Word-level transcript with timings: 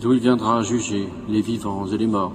d'où 0.00 0.12
il 0.12 0.20
viendra 0.20 0.62
juger 0.62 1.08
les 1.28 1.40
vivants 1.40 1.86
et 1.86 1.96
les 1.96 2.06
morts. 2.06 2.32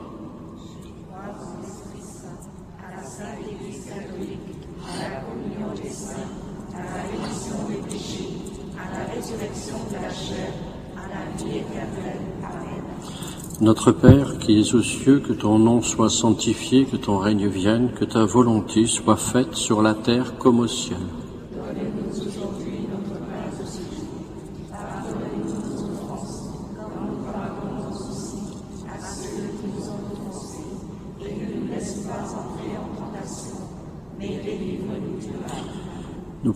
Notre 13.61 13.91
Père 13.91 14.39
qui 14.39 14.59
es 14.59 14.73
aux 14.73 14.81
cieux, 14.81 15.19
que 15.19 15.33
ton 15.33 15.59
nom 15.59 15.83
soit 15.83 16.09
sanctifié, 16.09 16.85
que 16.85 16.97
ton 16.97 17.19
règne 17.19 17.47
vienne, 17.47 17.91
que 17.93 18.05
ta 18.05 18.25
volonté 18.25 18.87
soit 18.87 19.17
faite 19.17 19.53
sur 19.53 19.83
la 19.83 19.93
terre 19.93 20.35
comme 20.39 20.61
au 20.61 20.67
ciel. 20.67 20.97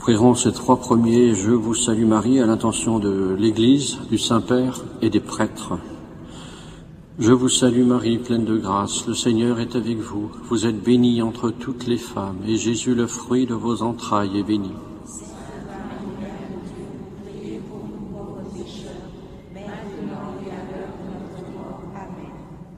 Prierons 0.06 0.36
ces 0.36 0.52
trois 0.52 0.78
premiers 0.78 1.34
Je 1.34 1.50
vous 1.50 1.73
salue 1.73 2.06
Marie 2.06 2.39
à 2.39 2.45
l'intention 2.45 3.00
de 3.00 3.36
l'Église, 3.39 3.98
du 4.12 4.20
Saint-Père 4.20 4.84
et 5.02 5.09
des 5.09 5.20
prêtres. 5.20 5.80
Je 7.17 7.31
vous 7.31 7.50
salue 7.50 7.84
Marie, 7.84 8.20
pleine 8.20 8.45
de 8.45 8.56
grâce, 8.56 9.08
le 9.08 9.16
Seigneur 9.16 9.59
est 9.59 9.75
avec 9.75 9.97
vous. 9.97 10.30
Vous 10.44 10.67
êtes 10.67 10.80
bénie 10.80 11.23
entre 11.23 11.50
toutes 11.50 11.88
les 11.88 11.97
femmes, 11.97 12.38
et 12.47 12.56
Jésus, 12.56 12.94
le 12.94 13.08
fruit 13.08 13.47
de 13.47 13.56
vos 13.56 13.81
entrailles, 13.81 14.38
est 14.38 14.44
béni. 14.44 14.73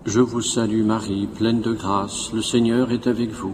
Je 0.05 0.21
vous 0.21 0.41
salue 0.41 0.85
Marie, 0.85 1.27
pleine 1.27 1.59
de 1.59 1.73
grâce, 1.73 2.31
le 2.31 2.41
Seigneur 2.41 2.93
est 2.93 3.05
avec 3.05 3.31
vous. 3.31 3.53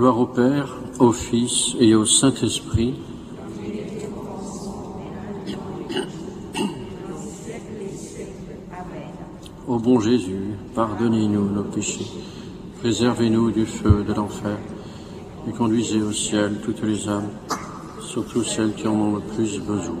Gloire 0.00 0.18
au 0.18 0.26
Père, 0.28 0.78
au 0.98 1.12
Fils 1.12 1.76
et 1.78 1.94
au 1.94 2.06
Saint-Esprit. 2.06 2.94
Ô 9.68 9.78
bon 9.78 10.00
Jésus, 10.00 10.54
pardonnez-nous 10.74 11.50
nos 11.50 11.64
péchés 11.64 12.06
Préservez-nous 12.78 13.50
du 13.50 13.66
feu 13.66 14.02
de 14.08 14.14
l'enfer 14.14 14.56
et 15.46 15.52
conduisez 15.52 16.00
au 16.00 16.12
ciel 16.12 16.62
toutes 16.64 16.82
les 16.82 17.06
âmes, 17.06 17.28
surtout 18.00 18.42
celles 18.42 18.72
qui 18.72 18.88
en 18.88 18.94
ont 18.94 19.16
le 19.16 19.20
plus 19.20 19.60
besoin. 19.60 19.98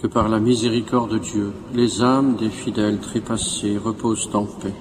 Que 0.00 0.06
par 0.06 0.30
la 0.30 0.40
miséricorde 0.40 1.12
de 1.12 1.18
Dieu, 1.18 1.52
les 1.74 2.00
âmes 2.00 2.36
des 2.36 2.48
fidèles 2.48 3.00
trépassés 3.00 3.76
reposent 3.76 4.30
en 4.32 4.46
paix. 4.46 4.72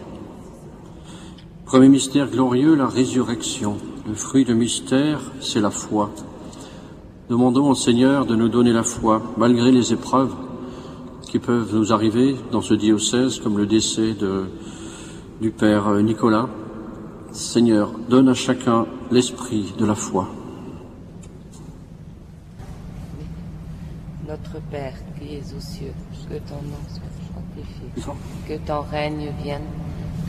Premier 1.72 1.88
mystère 1.88 2.30
glorieux, 2.30 2.76
la 2.76 2.86
résurrection. 2.86 3.78
Le 4.06 4.14
fruit 4.14 4.44
de 4.44 4.54
mystère, 4.54 5.22
c'est 5.40 5.62
la 5.62 5.72
foi. 5.72 6.12
Demandons 7.30 7.70
au 7.70 7.76
Seigneur 7.76 8.26
de 8.26 8.36
nous 8.36 8.50
donner 8.50 8.74
la 8.74 8.84
foi, 8.84 9.22
malgré 9.38 9.72
les 9.72 9.94
épreuves 9.94 10.34
qui 11.22 11.40
peuvent 11.40 11.74
nous 11.74 11.94
arriver 11.94 12.36
dans 12.52 12.60
ce 12.60 12.74
diocèse, 12.74 13.40
comme 13.40 13.58
le 13.58 13.66
décès 13.66 14.12
de 14.16 14.50
du 15.40 15.52
Père 15.52 15.90
Nicolas. 16.02 16.50
Seigneur, 17.32 17.94
donne 18.10 18.28
à 18.28 18.34
chacun 18.34 18.86
l'esprit 19.10 19.74
de 19.78 19.86
la 19.86 19.96
foi. 19.96 20.28
Notre 24.28 24.62
Père 24.70 24.96
qui 25.18 25.36
es 25.36 25.56
aux 25.56 25.62
cieux, 25.62 25.94
que 26.30 26.36
ton 26.50 26.56
nom 26.56 26.84
soit 26.90 27.08
sanctifié, 27.34 28.14
que 28.46 28.68
ton 28.68 28.82
règne 28.82 29.32
vienne, 29.42 29.62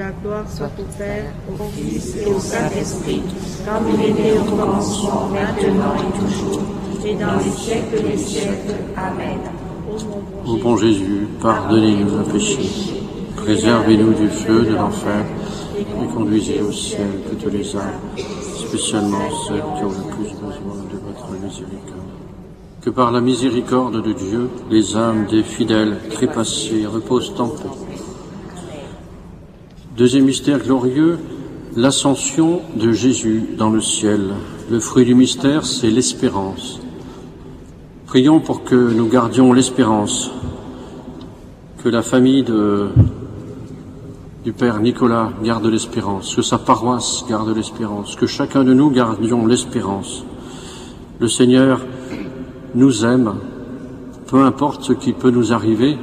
Que 0.00 0.04
la 0.04 0.12
gloire 0.12 0.50
soit 0.50 0.70
au 0.78 0.96
Père, 0.96 1.30
au 1.52 1.62
Fils 1.76 2.16
et 2.16 2.26
au 2.26 2.38
Saint-Esprit, 2.38 3.20
comme 3.66 3.86
il 3.92 4.10
était 4.10 4.38
au 4.38 4.44
commencement, 4.44 5.28
maintenant 5.28 5.94
et 5.94 6.18
toujours, 6.18 6.62
et 7.04 7.14
dans 7.16 7.36
les 7.36 7.50
siècles 7.50 8.10
des 8.10 8.16
siècles. 8.16 8.76
Amen. 8.96 9.40
Ô 10.46 10.56
bon 10.56 10.76
Jésus, 10.78 11.28
pardonnez-nous 11.42 12.16
nos 12.16 12.24
péchés, 12.24 12.70
préservez-nous 13.36 14.14
du 14.14 14.28
feu 14.28 14.62
de 14.62 14.74
l'enfer, 14.74 15.22
et 15.78 16.14
conduisez 16.14 16.62
au 16.62 16.72
ciel 16.72 17.08
toutes 17.28 17.52
les 17.52 17.76
âmes, 17.76 18.00
spécialement 18.56 19.28
celles 19.46 19.62
qui 19.76 19.84
ont 19.84 19.90
le 19.90 20.14
plus 20.14 20.32
besoin 20.32 20.78
de 20.90 20.98
votre 21.06 21.30
miséricorde. 21.44 22.00
Que 22.80 22.88
par 22.88 23.12
la 23.12 23.20
miséricorde 23.20 24.02
de 24.02 24.12
Dieu, 24.14 24.48
les 24.70 24.96
âmes 24.96 25.26
des 25.30 25.42
fidèles 25.42 25.98
trépassés 26.08 26.86
reposent 26.86 27.34
en 27.38 27.48
paix. 27.48 27.89
Deuxième 30.00 30.24
mystère 30.24 30.60
glorieux, 30.60 31.18
l'ascension 31.76 32.62
de 32.74 32.90
Jésus 32.90 33.44
dans 33.58 33.68
le 33.68 33.82
ciel. 33.82 34.32
Le 34.70 34.80
fruit 34.80 35.04
du 35.04 35.14
mystère, 35.14 35.66
c'est 35.66 35.90
l'espérance. 35.90 36.80
Prions 38.06 38.40
pour 38.40 38.64
que 38.64 38.74
nous 38.74 39.08
gardions 39.08 39.52
l'espérance, 39.52 40.30
que 41.84 41.90
la 41.90 42.00
famille 42.00 42.46
du 44.42 44.52
Père 44.54 44.80
Nicolas 44.80 45.32
garde 45.44 45.66
l'espérance, 45.66 46.34
que 46.34 46.40
sa 46.40 46.56
paroisse 46.56 47.26
garde 47.28 47.54
l'espérance, 47.54 48.16
que 48.16 48.26
chacun 48.26 48.64
de 48.64 48.72
nous 48.72 48.88
gardions 48.88 49.44
l'espérance. 49.44 50.24
Le 51.18 51.28
Seigneur 51.28 51.84
nous 52.74 53.04
aime, 53.04 53.34
peu 54.28 54.38
importe 54.44 54.82
ce 54.82 54.94
qui 54.94 55.12
peut 55.12 55.30
nous 55.30 55.52
arriver, 55.52 55.98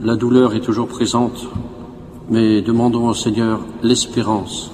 la 0.00 0.16
douleur 0.16 0.54
est 0.54 0.60
toujours 0.60 0.88
présente, 0.88 1.48
mais 2.28 2.62
demandons 2.62 3.08
au 3.08 3.14
Seigneur 3.14 3.60
l'espérance. 3.82 4.70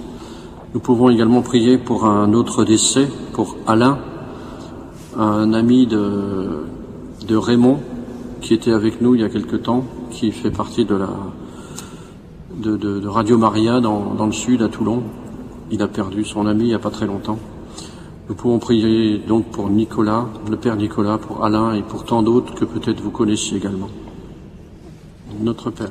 Nous 0.75 0.81
pouvons 0.81 1.09
également 1.11 1.43
prier 1.43 1.79
pour 1.79 2.05
un 2.05 2.33
autre 2.33 2.65
décès, 2.65 3.09
pour 3.33 3.57
Alain, 3.67 3.99
un 5.17 5.53
ami 5.53 5.87
de, 5.87 7.37
Raymond, 7.37 7.79
qui 8.41 8.55
était 8.55 8.73
avec 8.73 9.01
nous 9.01 9.15
il 9.15 9.21
y 9.21 9.25
a 9.25 9.29
quelque 9.29 9.57
temps, 9.57 9.85
qui 10.11 10.33
fait 10.33 10.51
partie 10.51 10.85
de 10.85 10.95
la 10.95 11.11
de 12.57 13.07
Radio 13.07 13.37
Maria 13.37 13.81
dans, 13.81 14.15
dans, 14.15 14.27
le 14.27 14.33
sud, 14.33 14.63
à 14.63 14.69
Toulon. 14.69 15.03
Il 15.71 15.83
a 15.83 15.89
perdu 15.89 16.25
son 16.25 16.47
ami 16.47 16.65
il 16.65 16.69
n'y 16.69 16.75
a 16.75 16.79
pas 16.79 16.91
très 16.91 17.07
longtemps. 17.07 17.39
Nous 18.29 18.35
pouvons 18.35 18.59
prier 18.59 19.19
donc 19.19 19.47
pour 19.47 19.69
Nicolas, 19.69 20.27
le 20.49 20.57
Père 20.57 20.77
Nicolas, 20.77 21.19
pour 21.19 21.45
Alain 21.45 21.75
et 21.75 21.83
pour 21.83 22.05
tant 22.05 22.23
d'autres 22.23 22.55
que 22.55 22.65
peut-être 22.65 23.03
vous 23.03 23.11
connaissez 23.11 23.57
également. 23.57 23.91
Notre 25.43 25.71
Père. 25.71 25.91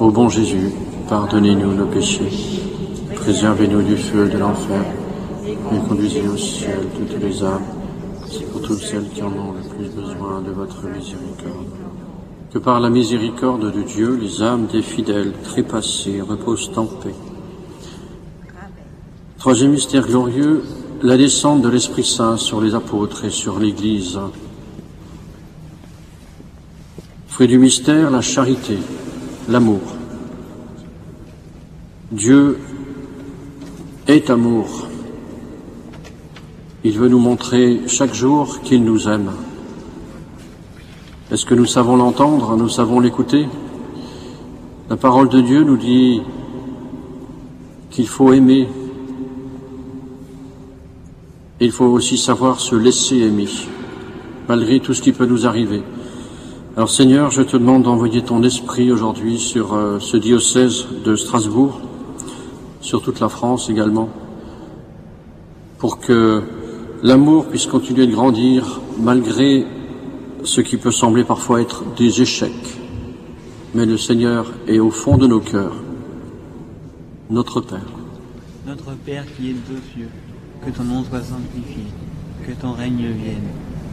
Ô 0.00 0.12
bon 0.12 0.28
Jésus, 0.28 0.70
pardonnez-nous 1.08 1.74
nos 1.74 1.86
péchés, 1.86 2.30
préservez-nous 3.16 3.82
du 3.82 3.96
feu 3.96 4.28
de 4.28 4.38
l'enfer, 4.38 4.84
et 5.44 5.88
conduisez 5.88 6.22
au 6.28 6.36
ciel 6.36 6.86
toutes 6.96 7.20
les 7.20 7.42
âmes, 7.42 7.64
surtout 8.28 8.74
celles 8.74 9.08
qui 9.08 9.22
en 9.24 9.32
ont 9.32 9.54
le 9.54 9.68
plus 9.68 9.90
besoin 9.90 10.40
de 10.40 10.52
votre 10.52 10.84
miséricorde. 10.84 11.66
Que 12.52 12.60
par 12.60 12.78
la 12.78 12.90
miséricorde 12.90 13.72
de 13.72 13.82
Dieu, 13.82 14.16
les 14.22 14.40
âmes 14.40 14.68
des 14.72 14.82
fidèles 14.82 15.32
trépassés 15.42 16.20
reposent 16.20 16.70
en 16.76 16.84
paix. 16.84 17.14
Troisième 19.36 19.72
mystère 19.72 20.06
glorieux, 20.06 20.62
la 21.02 21.16
descente 21.16 21.60
de 21.60 21.68
l'Esprit 21.68 22.04
Saint 22.04 22.36
sur 22.36 22.60
les 22.60 22.76
apôtres 22.76 23.24
et 23.24 23.30
sur 23.30 23.58
l'Église. 23.58 24.20
Fruit 27.26 27.48
du 27.48 27.58
mystère, 27.58 28.12
la 28.12 28.20
charité, 28.20 28.78
l'amour. 29.48 29.80
Dieu 32.12 32.58
est 34.06 34.30
amour. 34.30 34.86
Il 36.84 36.98
veut 36.98 37.08
nous 37.08 37.18
montrer 37.18 37.80
chaque 37.86 38.14
jour 38.14 38.60
qu'il 38.60 38.84
nous 38.84 39.08
aime. 39.08 39.32
Est-ce 41.30 41.44
que 41.44 41.54
nous 41.54 41.66
savons 41.66 41.96
l'entendre? 41.96 42.56
Nous 42.56 42.68
savons 42.68 43.00
l'écouter? 43.00 43.48
La 44.88 44.96
parole 44.96 45.28
de 45.28 45.40
Dieu 45.40 45.64
nous 45.64 45.76
dit 45.76 46.22
qu'il 47.90 48.06
faut 48.06 48.32
aimer. 48.32 48.68
Il 51.60 51.72
faut 51.72 51.86
aussi 51.86 52.16
savoir 52.16 52.60
se 52.60 52.76
laisser 52.76 53.18
aimer, 53.18 53.48
malgré 54.48 54.78
tout 54.80 54.94
ce 54.94 55.02
qui 55.02 55.12
peut 55.12 55.26
nous 55.26 55.46
arriver. 55.46 55.82
Alors 56.78 56.90
Seigneur, 56.90 57.32
je 57.32 57.42
te 57.42 57.56
demande 57.56 57.82
d'envoyer 57.82 58.22
ton 58.22 58.40
esprit 58.44 58.92
aujourd'hui 58.92 59.40
sur 59.40 59.74
euh, 59.74 59.98
ce 59.98 60.16
diocèse 60.16 60.86
de 61.04 61.16
Strasbourg, 61.16 61.80
sur 62.80 63.02
toute 63.02 63.18
la 63.18 63.28
France 63.28 63.68
également, 63.68 64.08
pour 65.78 65.98
que 65.98 66.40
l'amour 67.02 67.46
puisse 67.46 67.66
continuer 67.66 68.06
de 68.06 68.12
grandir 68.12 68.80
malgré 68.96 69.66
ce 70.44 70.60
qui 70.60 70.76
peut 70.76 70.92
sembler 70.92 71.24
parfois 71.24 71.60
être 71.62 71.82
des 71.96 72.22
échecs. 72.22 72.78
Mais 73.74 73.84
le 73.84 73.96
Seigneur 73.96 74.52
est 74.68 74.78
au 74.78 74.92
fond 74.92 75.18
de 75.18 75.26
nos 75.26 75.40
cœurs, 75.40 75.74
notre 77.28 77.60
Père. 77.60 77.90
Notre 78.68 78.92
Père 79.04 79.24
qui 79.36 79.50
es 79.50 79.54
aux 79.54 79.82
cieux, 79.96 80.10
que 80.64 80.70
ton 80.70 80.84
nom 80.84 81.02
soit 81.02 81.24
sanctifié, 81.24 81.86
que 82.46 82.52
ton 82.52 82.70
règne 82.70 82.98
vienne, 82.98 83.48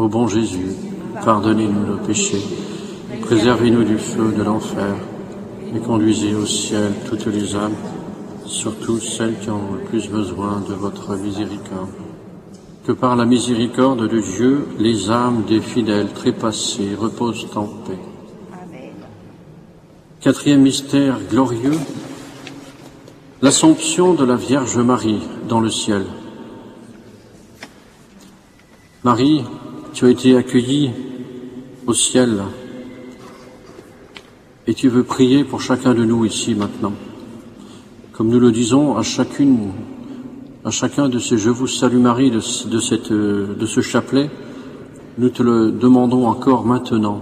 Ô 0.00 0.08
bon 0.08 0.26
Jésus, 0.26 0.72
pardonnez-nous 1.22 1.86
nos 1.86 1.98
péchés, 1.98 2.42
préservez-nous 3.20 3.84
du 3.84 3.98
feu 3.98 4.32
de 4.34 4.42
l'enfer, 4.42 4.96
et 5.76 5.78
conduisez 5.78 6.34
au 6.34 6.46
ciel 6.46 6.94
toutes 7.06 7.26
les 7.26 7.54
âmes, 7.54 7.74
surtout 8.46 8.98
celles 8.98 9.38
qui 9.40 9.50
ont 9.50 9.74
le 9.74 9.80
plus 9.80 10.08
besoin 10.08 10.62
de 10.66 10.72
votre 10.72 11.14
miséricorde. 11.16 11.90
Que 12.86 12.92
par 12.92 13.14
la 13.14 13.26
miséricorde 13.26 14.08
de 14.08 14.20
Dieu, 14.20 14.68
les 14.78 15.10
âmes 15.10 15.42
des 15.46 15.60
fidèles 15.60 16.14
trépassés 16.14 16.96
reposent 16.98 17.48
en 17.54 17.66
paix. 17.66 17.98
Amen. 18.54 18.94
Quatrième 20.22 20.62
mystère 20.62 21.18
glorieux, 21.30 21.78
l'Assomption 23.42 24.14
de 24.14 24.24
la 24.24 24.36
Vierge 24.36 24.78
Marie 24.78 25.20
dans 25.46 25.60
le 25.60 25.68
ciel. 25.68 26.06
Marie, 29.04 29.44
tu 29.92 30.06
as 30.06 30.10
été 30.10 30.36
accueillie 30.36 30.90
au 31.86 31.94
ciel 31.94 32.42
et 34.66 34.74
tu 34.74 34.88
veux 34.88 35.02
prier 35.04 35.44
pour 35.44 35.60
chacun 35.60 35.94
de 35.94 36.04
nous 36.04 36.24
ici 36.24 36.54
maintenant. 36.54 36.92
Comme 38.12 38.28
nous 38.28 38.38
le 38.40 38.52
disons 38.52 38.96
à 38.96 39.02
chacune, 39.02 39.70
à 40.64 40.70
chacun 40.70 41.08
de 41.08 41.18
ces 41.18 41.38
Je 41.38 41.50
vous 41.50 41.66
salue 41.66 41.96
Marie 41.98 42.30
de, 42.30 42.40
ce- 42.40 42.68
de 42.68 42.78
cette, 42.78 43.12
de 43.12 43.66
ce 43.66 43.80
chapelet, 43.80 44.30
nous 45.18 45.30
te 45.30 45.42
le 45.42 45.72
demandons 45.72 46.26
encore 46.26 46.64
maintenant. 46.66 47.20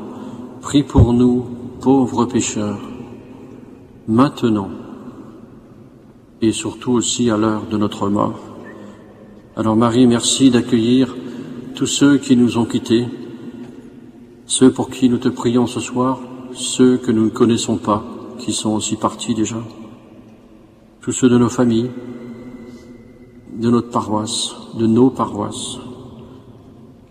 Prie 0.61 0.83
pour 0.83 1.13
nous, 1.13 1.47
pauvres 1.81 2.25
pécheurs, 2.27 2.81
maintenant 4.09 4.71
et 6.43 6.53
surtout 6.53 6.93
aussi 6.93 7.31
à 7.31 7.37
l'heure 7.37 7.65
de 7.71 7.77
notre 7.77 8.09
mort. 8.09 8.39
Alors 9.57 9.75
Marie, 9.77 10.07
merci 10.07 10.51
d'accueillir 10.51 11.17
tous 11.79 11.87
ceux 11.87 12.19
qui 12.19 12.35
nous 12.35 12.59
ont 12.59 12.65
quittés, 12.65 13.07
ceux 14.47 14.73
pour 14.73 14.91
qui 14.91 15.09
nous 15.09 15.19
te 15.19 15.29
prions 15.29 15.69
ce 15.69 15.79
soir, 15.79 16.19
ceux 16.53 16.97
que 16.99 17.13
nous 17.13 17.27
ne 17.27 17.31
connaissons 17.31 17.77
pas, 17.77 18.05
qui 18.41 18.53
sont 18.53 18.71
aussi 18.71 18.97
partis 18.97 19.33
déjà, 19.33 19.63
tous 21.01 21.13
ceux 21.13 21.29
de 21.29 21.39
nos 21.39 21.49
familles, 21.49 21.93
de 23.55 23.71
notre 23.71 23.91
paroisse, 23.91 24.57
de 24.77 24.89
nos 24.89 25.11
paroisses. 25.11 25.79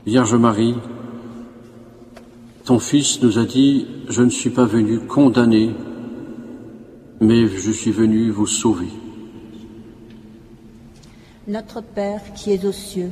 Vierge 0.05 0.35
Marie, 0.35 0.75
ton 2.65 2.79
Fils 2.79 3.23
nous 3.23 3.39
a 3.39 3.45
dit, 3.45 3.87
je 4.09 4.21
ne 4.21 4.29
suis 4.29 4.49
pas 4.49 4.65
venu 4.65 4.99
condamner, 4.99 5.71
mais 7.21 7.47
je 7.47 7.71
suis 7.71 7.91
venu 7.91 8.31
vous 8.31 8.47
sauver. 8.47 8.89
Notre 11.47 11.81
Père 11.81 12.33
qui 12.35 12.51
es 12.51 12.65
aux 12.65 12.73
cieux, 12.73 13.11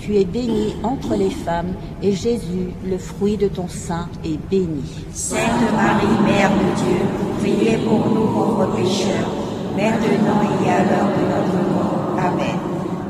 Tu 0.00 0.16
es 0.16 0.24
bénie 0.24 0.74
entre 0.82 1.14
les 1.14 1.28
femmes, 1.28 1.74
et 2.02 2.12
Jésus, 2.12 2.72
le 2.84 2.96
fruit 2.96 3.36
de 3.36 3.48
ton 3.48 3.68
sein, 3.68 4.08
est 4.24 4.38
béni. 4.50 4.82
Sainte 5.12 5.40
Marie, 5.76 6.22
Mère 6.24 6.50
de 6.50 6.82
Dieu, 6.82 7.00
priez 7.38 7.76
pour 7.76 8.08
nous 8.08 8.26
pauvres 8.26 8.66
pécheurs, 8.76 9.28
maintenant 9.76 10.40
et 10.64 10.70
à 10.70 10.78
l'heure 10.84 11.10
de 11.16 11.22
notre 11.28 11.68
mort. 11.74 12.18
Amen. 12.18 12.56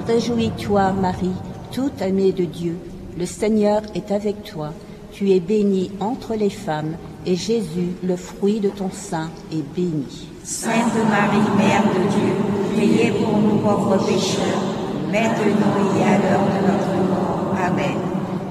Réjouis-toi, 0.09 0.93
Marie, 0.93 1.31
tout 1.71 1.93
aimée 2.01 2.33
de 2.33 2.45
Dieu, 2.45 2.77
le 3.17 3.27
Seigneur 3.27 3.83
est 3.95 4.11
avec 4.11 4.43
toi. 4.43 4.73
Tu 5.13 5.31
es 5.31 5.41
bénie 5.41 5.93
entre 6.01 6.35
les 6.35 6.51
femmes, 6.51 6.97
et 7.25 7.37
Jésus, 7.37 7.91
le 8.03 8.17
fruit 8.17 8.59
de 8.59 8.69
ton 8.69 8.91
sein, 8.91 9.31
est 9.53 9.65
béni. 9.77 10.29
Sainte 10.43 10.95
Marie, 11.09 11.57
Mère 11.57 11.85
de 11.85 12.01
Dieu, 12.11 12.35
priez 12.75 13.11
pour 13.13 13.39
nous 13.39 13.59
pauvres 13.59 14.05
pécheurs, 14.05 14.70
maintenant 15.11 15.77
et 15.99 16.03
à 16.03 16.19
l'heure 16.19 16.47
de 16.47 16.67
notre 16.67 16.95
mort. 17.09 17.55
Amen. 17.67 17.97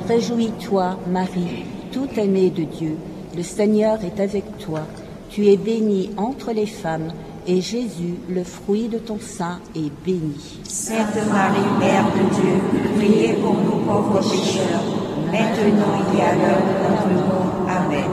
Réjouis-toi, 0.07 0.97
Marie, 1.07 1.65
tout 1.91 2.07
aimée 2.17 2.49
de 2.49 2.63
Dieu, 2.63 2.97
le 3.35 3.43
Seigneur 3.43 3.99
est 4.03 4.19
avec 4.19 4.57
toi. 4.57 4.81
Tu 5.29 5.47
es 5.47 5.57
bénie 5.57 6.09
entre 6.17 6.51
les 6.51 6.65
femmes, 6.65 7.11
et 7.47 7.61
Jésus, 7.61 8.15
le 8.27 8.43
fruit 8.43 8.87
de 8.87 8.97
ton 8.97 9.19
sein, 9.19 9.59
est 9.75 9.91
béni. 10.05 10.59
Sainte 10.63 11.15
Marie, 11.31 11.79
Mère 11.79 12.05
de 12.05 12.35
Dieu, 12.35 12.89
priez 12.97 13.33
pour 13.33 13.53
nous 13.53 13.85
pauvres 13.85 14.19
pécheurs, 14.19 14.83
maintenant 15.31 16.01
et 16.15 16.21
à 16.21 16.35
l'heure 16.35 16.61
de 16.61 16.73
notre 16.83 17.27
mort. 17.27 17.53
Amen. 17.69 18.09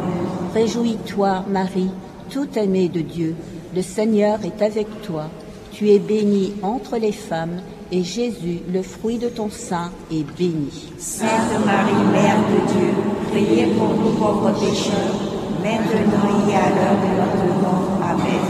Réjouis-toi, 0.55 1.45
Marie, 1.49 1.91
tout 2.31 2.49
aimée 2.57 2.89
de 2.89 3.01
Dieu, 3.01 3.35
le 3.75 3.83
Seigneur 3.83 4.39
est 4.45 4.63
avec 4.63 4.87
toi. 5.03 5.25
Tu 5.73 5.91
es 5.91 5.99
bénie 5.99 6.55
entre 6.63 6.97
les 6.97 7.13
femmes, 7.13 7.59
et 7.59 7.76
Jésus, 7.93 8.61
le 8.73 8.83
fruit 8.83 9.19
de 9.19 9.29
ton 9.29 9.49
sein, 9.49 9.91
est 10.11 10.25
béni. 10.37 10.91
Sainte 10.99 11.65
Marie, 11.65 12.05
Mère 12.13 12.39
de 12.51 12.73
Dieu, 12.73 12.93
priez 13.31 13.67
pour 13.67 13.89
nous 13.89 14.13
pauvres 14.19 14.53
pécheurs, 14.53 15.15
maintenant 15.63 16.49
et 16.49 16.55
à 16.55 16.69
l'heure 16.71 16.99
de 17.01 17.11
notre 17.17 17.61
mort. 17.63 17.99
Amen. 18.03 18.43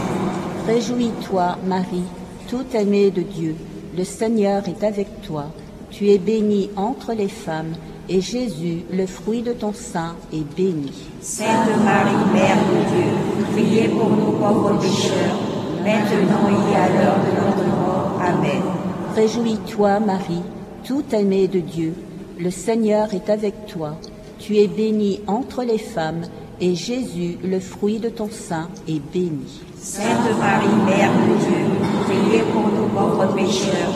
Réjouis-toi, 0.65 1.57
Marie, 1.65 2.03
tout 2.49 2.65
aimée 2.73 3.11
de 3.11 3.21
Dieu, 3.21 3.55
le 3.95 4.03
Seigneur 4.03 4.63
est 4.67 4.83
avec 4.83 5.21
toi. 5.21 5.45
Tu 5.91 6.09
es 6.09 6.17
bénie 6.17 6.69
entre 6.75 7.13
les 7.13 7.29
femmes, 7.29 7.73
et 8.09 8.21
Jésus, 8.21 8.83
le 8.91 9.05
fruit 9.05 9.41
de 9.43 9.53
ton 9.53 9.73
sein, 9.73 10.15
est 10.33 10.55
béni. 10.55 10.91
Sainte 11.21 11.69
Marie, 11.85 12.33
Mère 12.33 12.57
de 12.57 12.95
Dieu, 12.95 13.53
priez 13.53 13.87
pour 13.89 14.09
nous 14.09 14.31
pauvres 14.31 14.79
pécheurs, 14.79 15.37
maintenant 15.83 16.49
et 16.49 16.75
à 16.75 16.89
l'heure 16.89 17.19
de 17.19 17.31
notre 17.39 17.77
mort. 17.77 18.19
Amen. 18.19 18.76
Réjouis-toi, 19.17 19.99
Marie, 19.99 20.43
tout 20.85 21.03
aimée 21.11 21.47
de 21.47 21.59
Dieu, 21.59 21.95
le 22.37 22.51
Seigneur 22.51 23.15
est 23.15 23.31
avec 23.31 23.65
toi. 23.65 23.95
Tu 24.37 24.57
es 24.57 24.67
bénie 24.67 25.21
entre 25.25 25.63
les 25.63 25.79
femmes, 25.79 26.21
et 26.61 26.75
Jésus, 26.75 27.39
le 27.43 27.59
fruit 27.59 27.97
de 27.97 28.09
ton 28.09 28.29
sein, 28.29 28.69
est 28.87 29.01
béni. 29.11 29.63
Sainte 29.75 30.37
Marie, 30.37 30.67
Mère 30.85 31.11
de 31.11 31.33
Dieu, 31.33 31.65
priez 32.03 32.43
pour 32.43 32.61
nous 32.61 32.87
pauvres 32.89 33.33
pécheurs, 33.33 33.91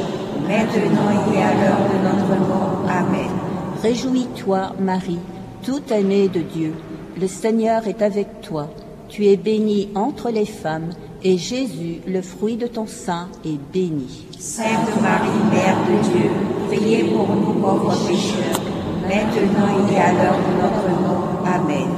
maintenant 0.48 1.12
et 1.32 1.44
à 1.44 1.54
l'heure 1.54 1.86
de 1.88 1.98
notre 2.04 2.48
mort. 2.48 2.82
Amen. 2.90 3.30
Réjouis-toi, 3.84 4.72
Marie, 4.80 5.20
tout 5.62 5.84
aimée 5.92 6.30
de 6.30 6.40
Dieu, 6.40 6.74
le 7.20 7.28
Seigneur 7.28 7.88
est 7.88 8.02
avec 8.02 8.42
toi. 8.42 8.70
Tu 9.08 9.28
es 9.28 9.38
bénie 9.38 9.90
entre 9.94 10.32
les 10.32 10.48
femmes, 10.48 10.90
et 10.90 11.11
Jésus, 11.24 12.02
le 12.08 12.22
fruit 12.22 12.56
de 12.56 12.66
ton 12.66 12.88
sein, 12.88 13.28
est 13.46 13.60
béni. 13.72 14.26
Sainte 14.40 15.02
Marie, 15.02 15.30
Mère 15.52 15.78
de 15.88 16.04
Dieu, 16.10 16.32
priez 16.68 17.04
pour 17.04 17.28
nous 17.36 17.54
pauvres 17.62 17.96
pécheurs, 18.08 18.60
maintenant 19.04 19.88
et 19.92 19.98
à 20.00 20.14
l'heure 20.14 20.40
de 20.40 20.62
notre 20.62 21.02
mort. 21.02 21.28
Amen. 21.46 21.90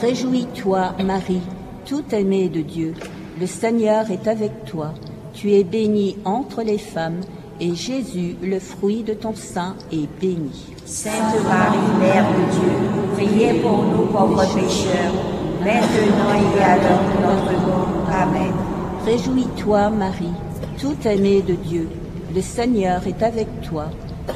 Réjouis-toi, 0.00 0.94
Marie, 1.04 1.42
tout 1.86 2.02
aimée 2.10 2.48
de 2.48 2.62
Dieu, 2.62 2.94
le 3.38 3.46
Seigneur 3.46 4.10
est 4.10 4.26
avec 4.26 4.64
toi. 4.64 4.92
Tu 5.34 5.52
es 5.52 5.62
bénie 5.62 6.16
entre 6.24 6.62
les 6.62 6.78
femmes, 6.78 7.20
et 7.60 7.76
Jésus, 7.76 8.34
le 8.42 8.58
fruit 8.58 9.04
de 9.04 9.14
ton 9.14 9.34
sein, 9.36 9.76
est 9.92 10.08
béni. 10.20 10.66
Sainte 10.84 11.44
Marie, 11.44 12.00
Mère 12.00 12.26
de 12.28 12.52
Dieu, 12.58 12.72
priez 13.14 13.60
pour 13.60 13.84
nous 13.84 14.06
pauvres 14.06 14.44
pécheurs, 14.52 15.14
maintenant 15.60 16.34
et 16.34 16.62
à 16.62 16.76
l'heure 16.76 17.02
de 17.02 17.22
notre 17.22 17.66
mort. 17.66 17.88
Amen. 18.10 18.63
Réjouis-toi, 19.04 19.90
Marie, 19.90 20.32
tout 20.80 20.96
aimée 21.04 21.42
de 21.42 21.52
Dieu. 21.52 21.90
Le 22.34 22.40
Seigneur 22.40 23.06
est 23.06 23.22
avec 23.22 23.48
toi. 23.60 23.90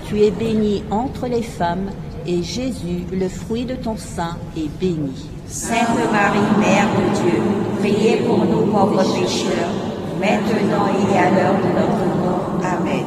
Tu 0.06 0.20
es 0.20 0.30
bénie 0.30 0.82
entre 0.90 1.26
les 1.26 1.40
femmes, 1.42 1.90
et 2.26 2.42
Jésus, 2.42 3.04
le 3.10 3.30
fruit 3.30 3.64
de 3.64 3.74
ton 3.74 3.96
sein, 3.96 4.36
est 4.58 4.68
béni. 4.78 5.26
Sainte 5.46 5.88
Marie, 6.12 6.60
Mère 6.60 6.88
de 6.98 7.14
Dieu, 7.16 7.40
priez 7.78 8.16
pour 8.18 8.44
nous 8.44 8.66
pauvres 8.70 9.02
pécheurs, 9.18 9.72
maintenant 10.20 10.86
et 10.86 11.16
à 11.16 11.30
l'heure 11.30 11.56
de 11.56 11.68
notre 11.68 12.16
mort. 12.20 12.60
Amen. 12.62 13.06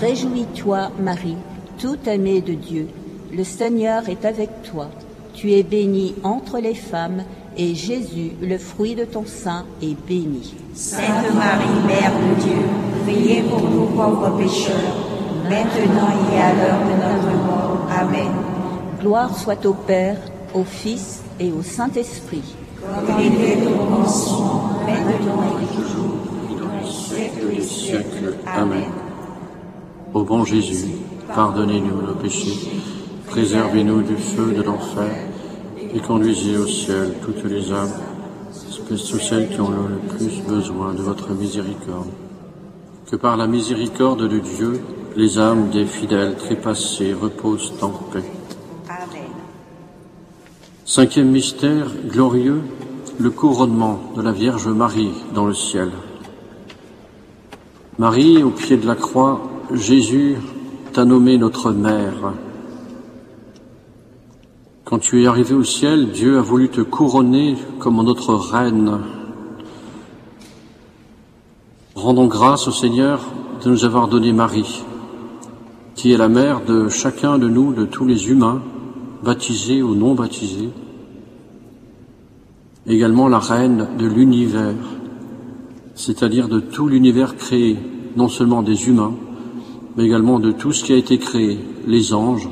Réjouis-toi, 0.00 0.92
Marie, 1.00 1.36
tout 1.78 1.98
aimée 2.06 2.40
de 2.42 2.54
Dieu. 2.54 2.88
Le 3.32 3.42
Seigneur 3.42 4.08
est 4.08 4.24
avec 4.24 4.62
toi. 4.62 4.88
Tu 5.34 5.52
es 5.52 5.64
bénie 5.64 6.14
entre 6.22 6.60
les 6.60 6.74
femmes, 6.74 7.22
et 7.22 7.41
Jésus, 7.58 8.32
le 8.40 8.58
fruit 8.58 8.94
de 8.94 9.04
ton 9.04 9.24
sein, 9.26 9.64
est 9.82 9.96
béni. 10.06 10.54
Sainte 10.74 11.34
Marie, 11.34 11.86
Mère 11.86 12.12
de 12.12 12.42
Dieu, 12.42 12.62
priez 13.04 13.42
pour 13.42 13.62
nous 13.62 13.86
pauvres 13.86 14.36
pécheurs, 14.38 14.96
maintenant 15.44 16.08
et 16.32 16.40
à 16.40 16.54
l'heure 16.54 16.80
de 16.80 16.94
notre 16.94 17.36
mort. 17.44 17.78
Amen. 17.90 18.32
Gloire 19.00 19.36
soit 19.36 19.66
au 19.66 19.74
Père, 19.74 20.16
au 20.54 20.64
Fils 20.64 21.22
et 21.38 21.52
au 21.52 21.62
Saint-Esprit. 21.62 22.42
Comme 22.80 23.20
il 23.20 23.34
était 23.34 23.66
au 23.66 23.76
commencement, 23.76 24.70
maintenant 24.86 25.44
et 25.60 25.76
toujours, 25.76 26.16
et 26.50 26.60
dans 26.60 26.72
les 26.80 26.90
siècles 26.90 27.54
des 27.54 27.62
siècles. 27.62 28.34
Amen. 28.46 28.90
Ô 30.14 30.24
bon 30.24 30.44
Jésus, 30.44 30.92
pardonnez-nous 31.34 32.02
nos 32.02 32.14
péchés, 32.14 32.70
préservez-nous 33.28 34.02
du 34.02 34.16
feu 34.16 34.52
de 34.56 34.62
l'enfer, 34.62 35.10
et 35.94 36.00
conduisez 36.00 36.56
au 36.56 36.66
ciel 36.66 37.14
toutes 37.24 37.44
les 37.44 37.72
âmes, 37.72 37.92
espèces 38.68 39.18
celles 39.28 39.48
qui 39.48 39.60
ont 39.60 39.70
le 39.70 40.16
plus 40.16 40.40
besoin 40.48 40.94
de 40.94 41.02
votre 41.02 41.30
miséricorde. 41.32 42.08
Que 43.10 43.16
par 43.16 43.36
la 43.36 43.46
miséricorde 43.46 44.26
de 44.28 44.38
Dieu, 44.38 44.80
les 45.16 45.38
âmes 45.38 45.68
des 45.70 45.84
fidèles 45.84 46.36
trépassés 46.36 47.12
reposent 47.12 47.74
en 47.82 47.90
paix. 47.90 48.24
Amen. 48.88 49.28
Cinquième 50.84 51.30
mystère 51.30 51.88
glorieux, 52.06 52.62
le 53.18 53.30
couronnement 53.30 54.00
de 54.16 54.22
la 54.22 54.32
Vierge 54.32 54.68
Marie 54.68 55.12
dans 55.34 55.46
le 55.46 55.54
ciel. 55.54 55.90
Marie, 57.98 58.42
au 58.42 58.50
pied 58.50 58.78
de 58.78 58.86
la 58.86 58.94
croix, 58.94 59.42
Jésus 59.74 60.36
t'a 60.92 61.04
nommé 61.04 61.36
notre 61.36 61.70
mère. 61.70 62.32
Quand 64.92 64.98
tu 64.98 65.22
es 65.22 65.26
arrivé 65.26 65.54
au 65.54 65.64
ciel, 65.64 66.10
Dieu 66.10 66.36
a 66.36 66.42
voulu 66.42 66.68
te 66.68 66.82
couronner 66.82 67.56
comme 67.78 68.04
notre 68.04 68.34
reine. 68.34 68.98
Rendons 71.94 72.26
grâce 72.26 72.68
au 72.68 72.72
Seigneur 72.72 73.22
de 73.64 73.70
nous 73.70 73.86
avoir 73.86 74.06
donné 74.06 74.34
Marie, 74.34 74.84
qui 75.94 76.12
est 76.12 76.18
la 76.18 76.28
mère 76.28 76.62
de 76.66 76.90
chacun 76.90 77.38
de 77.38 77.48
nous, 77.48 77.72
de 77.72 77.86
tous 77.86 78.04
les 78.04 78.28
humains, 78.28 78.60
baptisés 79.24 79.82
ou 79.82 79.94
non 79.94 80.12
baptisés, 80.12 80.68
également 82.86 83.28
la 83.28 83.38
reine 83.38 83.88
de 83.98 84.06
l'univers, 84.06 84.74
c'est-à-dire 85.94 86.48
de 86.48 86.60
tout 86.60 86.86
l'univers 86.86 87.36
créé, 87.36 87.78
non 88.14 88.28
seulement 88.28 88.62
des 88.62 88.88
humains, 88.88 89.14
mais 89.96 90.04
également 90.04 90.38
de 90.38 90.52
tout 90.52 90.72
ce 90.72 90.84
qui 90.84 90.92
a 90.92 90.96
été 90.96 91.16
créé, 91.16 91.58
les 91.86 92.12
anges 92.12 92.50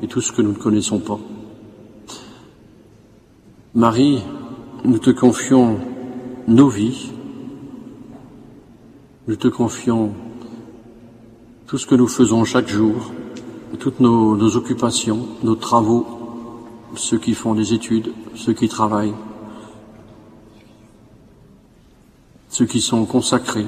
et 0.00 0.06
tout 0.06 0.22
ce 0.22 0.32
que 0.32 0.40
nous 0.40 0.52
ne 0.52 0.58
connaissons 0.58 1.00
pas. 1.00 1.20
Marie, 3.76 4.22
nous 4.86 4.98
te 4.98 5.10
confions 5.10 5.78
nos 6.48 6.70
vies, 6.70 7.12
nous 9.28 9.36
te 9.36 9.48
confions 9.48 10.14
tout 11.66 11.76
ce 11.76 11.86
que 11.86 11.94
nous 11.94 12.08
faisons 12.08 12.42
chaque 12.44 12.68
jour, 12.68 13.12
toutes 13.78 14.00
nos, 14.00 14.56
occupations, 14.56 15.26
nos 15.42 15.56
travaux, 15.56 16.06
ceux 16.94 17.18
qui 17.18 17.34
font 17.34 17.54
des 17.54 17.74
études, 17.74 18.14
ceux 18.34 18.54
qui 18.54 18.66
travaillent, 18.70 19.12
ceux 22.48 22.64
qui 22.64 22.80
sont 22.80 23.04
consacrés 23.04 23.66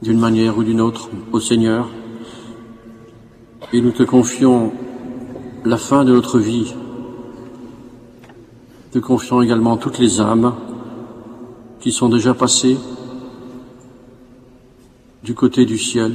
d'une 0.00 0.18
manière 0.18 0.56
ou 0.56 0.64
d'une 0.64 0.80
autre 0.80 1.10
au 1.30 1.40
Seigneur. 1.40 1.90
Et 3.74 3.82
nous 3.82 3.92
te 3.92 4.02
confions 4.02 4.72
la 5.66 5.76
fin 5.76 6.06
de 6.06 6.14
notre 6.14 6.38
vie. 6.38 6.74
Te 8.96 9.00
confions 9.00 9.42
également 9.42 9.76
toutes 9.76 9.98
les 9.98 10.22
âmes 10.22 10.54
qui 11.80 11.92
sont 11.92 12.08
déjà 12.08 12.32
passées 12.32 12.78
du 15.22 15.34
côté 15.34 15.66
du 15.66 15.76
ciel, 15.76 16.14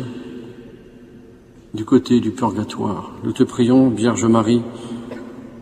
du 1.75 1.85
côté 1.85 2.19
du 2.19 2.31
purgatoire. 2.31 3.11
Nous 3.23 3.33
te 3.33 3.43
prions, 3.43 3.89
Vierge 3.89 4.25
Marie, 4.25 4.63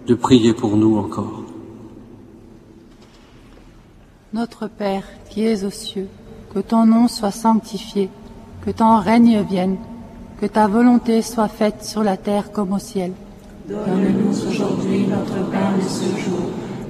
de 0.07 0.15
prier 0.15 0.53
pour 0.53 0.77
nous 0.77 0.95
encore. 0.95 1.43
Notre 4.31 4.69
Père 4.69 5.03
qui 5.29 5.43
es 5.45 5.65
aux 5.65 5.71
cieux, 5.71 6.07
que 6.53 6.59
ton 6.59 6.85
nom 6.85 7.09
soit 7.09 7.31
sanctifié, 7.31 8.09
que 8.65 8.71
ton 8.71 8.97
règne 8.97 9.41
vienne, 9.41 9.75
que 10.39 10.45
ta 10.45 10.67
volonté 10.67 11.21
soit 11.21 11.49
faite 11.49 11.83
sur 11.83 12.01
la 12.01 12.15
terre 12.15 12.53
comme 12.53 12.71
au 12.71 12.79
ciel. 12.79 13.11
Donne-nous 13.67 14.47
aujourd'hui 14.47 15.05
notre 15.05 15.49
pain 15.51 15.75
de 15.75 15.83
ce 15.85 16.17
jour. 16.17 16.68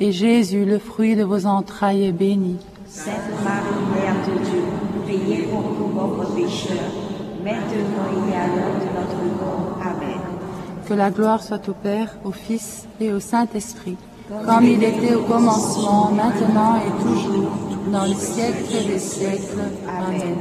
et 0.00 0.12
Jésus, 0.12 0.64
le 0.64 0.78
fruit 0.78 1.16
de 1.16 1.24
vos 1.24 1.46
entrailles, 1.46 2.06
est 2.06 2.12
béni. 2.12 2.56
Sainte 2.88 3.14
Marie, 3.42 3.84
Mère 3.94 4.14
de 4.26 4.44
Dieu, 4.44 4.62
priez 5.04 5.42
pour 5.44 5.62
nous 5.62 5.88
pauvres 5.88 6.26
pécheurs, 6.34 6.92
maintenant 7.42 8.08
et 8.28 8.34
à 8.34 8.46
l'heure 8.46 8.76
de 8.80 8.88
notre 8.98 9.22
mort. 9.40 9.78
Amen. 9.80 10.20
Que 10.86 10.94
la 10.94 11.10
gloire 11.10 11.42
soit 11.42 11.68
au 11.68 11.72
Père, 11.72 12.16
au 12.24 12.30
Fils 12.30 12.86
et 13.00 13.12
au 13.12 13.20
Saint-Esprit, 13.20 13.96
comme 14.28 14.64
il 14.64 14.82
était 14.82 15.14
au 15.14 15.22
commencement, 15.22 16.10
maintenant 16.12 16.76
et 16.76 17.02
toujours, 17.02 17.50
dans 17.92 18.04
les 18.04 18.14
siècles 18.14 18.86
des 18.86 18.98
siècles. 18.98 19.58
Amen. 19.88 20.36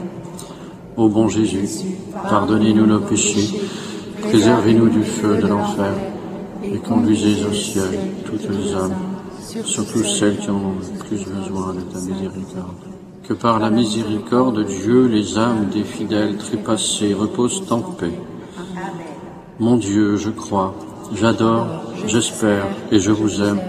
Ô 0.96 1.10
bon 1.10 1.28
Jésus, 1.28 1.68
pardonnez-nous 2.30 2.86
nos 2.86 3.00
péchés, 3.00 3.62
préservez-nous 4.22 4.90
du 4.90 5.04
feu 5.04 5.38
de 5.38 5.48
l'enfer, 5.48 5.94
et 6.64 6.78
conduisez 6.78 7.46
au 7.46 7.54
ciel 7.54 8.00
toutes 8.26 8.48
les 8.50 8.74
âmes, 8.74 8.94
surtout 9.64 10.04
celles 10.04 10.38
qui 10.38 10.50
en 10.50 10.56
ont 10.56 10.76
le 10.80 11.00
plus 11.00 11.26
besoin 11.26 11.74
de 11.74 11.82
ta 11.82 12.00
miséricorde. 12.00 12.76
Que 13.28 13.34
par 13.34 13.60
la 13.60 13.70
miséricorde 13.70 14.58
de 14.58 14.64
Dieu, 14.64 15.08
les 15.08 15.38
âmes 15.38 15.70
des 15.72 15.84
fidèles 15.84 16.38
trépassés 16.38 17.14
reposent 17.14 17.64
en 17.70 17.80
paix. 17.80 18.18
Mon 19.60 19.78
Dieu, 19.78 20.18
je 20.18 20.30
crois, 20.30 20.74
j'adore, 21.14 21.68
j'espère 22.08 22.66
et 22.92 23.00
je 23.00 23.12
vous 23.12 23.42
aime. 23.42 23.62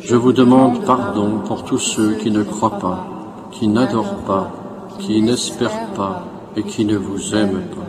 Je 0.00 0.16
vous 0.16 0.32
demande 0.32 0.84
pardon 0.84 1.38
pour 1.46 1.64
tous 1.64 1.78
ceux 1.78 2.14
qui 2.14 2.30
ne 2.30 2.42
croient 2.42 2.78
pas, 2.78 3.48
qui 3.52 3.68
n'adorent 3.68 4.24
pas, 4.26 4.50
qui 4.98 5.22
n'espèrent 5.22 5.92
pas 5.94 6.26
et 6.56 6.64
qui 6.64 6.84
ne 6.84 6.96
vous 6.96 7.34
aiment 7.34 7.62
pas. 7.70 7.88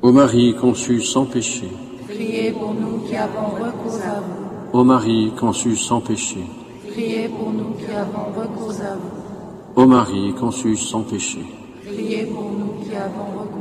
Ô 0.00 0.12
Marie 0.12 0.54
conçue 0.54 1.02
sans 1.02 1.24
péché, 1.24 1.68
Priez 2.08 2.52
pour 2.52 2.74
nous 2.74 3.00
qui 3.00 3.16
avons 3.16 3.48
recours 3.48 4.00
à 4.04 4.20
vous. 4.20 4.31
Ô 4.72 4.84
Marie 4.84 5.32
conçue 5.38 5.76
sans 5.76 6.00
péché, 6.00 6.44
Priez 6.90 7.28
pour 7.28 7.52
nous 7.52 7.72
qui 7.78 7.90
avons 7.92 8.26
recours 8.38 8.70
à 8.80 8.94
vous. 8.96 9.82
ô 9.82 9.86
Marie 9.86 10.32
conçue 10.34 10.76
sans 10.76 11.02
péché, 11.02 11.44
Priez 11.86 12.24
pour 12.26 12.50
nous 12.50 12.84
qui 12.84 12.94
avons 12.96 13.26
recours 13.38 13.40
à 13.40 13.44
vous. 13.44 13.51